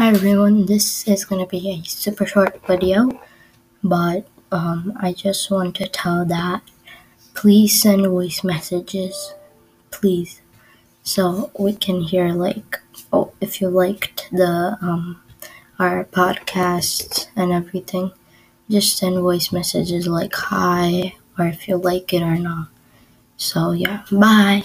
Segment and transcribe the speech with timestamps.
[0.00, 3.20] Hi everyone, this is gonna be a super short video,
[3.84, 6.62] but um, I just want to tell that
[7.34, 9.34] please send voice messages,
[9.90, 10.40] please,
[11.02, 12.80] so we can hear like
[13.12, 15.20] oh if you liked the um
[15.78, 18.10] our podcasts and everything,
[18.70, 22.68] just send voice messages like hi or if you like it or not.
[23.36, 24.62] So yeah, bye.